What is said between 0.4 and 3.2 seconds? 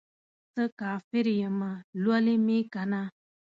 څه کافر یمه، لولی مې کنه